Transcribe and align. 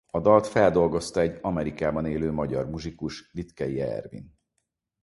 A 0.11 0.19
dalt 0.19 0.47
feldolgozta 0.47 1.19
egy 1.19 1.39
Amerikában 1.41 2.05
élő 2.05 2.31
magyar 2.31 2.69
muzsikus 2.69 3.29
Litkei 3.33 3.81
Ervin 3.81 4.35